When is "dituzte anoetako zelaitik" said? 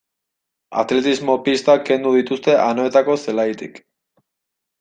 2.17-3.79